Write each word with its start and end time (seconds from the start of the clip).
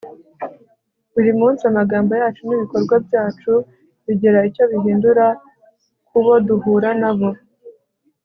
buri 1.13 1.31
munsi 1.39 1.61
amagambo 1.71 2.11
yacu 2.21 2.41
n'ibikorwa 2.45 2.95
byacu 3.07 3.51
bigira 4.05 4.39
icyo 4.49 4.63
bihindura 4.71 5.25
kubo 6.07 6.31
duhura 6.47 6.89
na 7.01 7.11
bo 7.17 7.29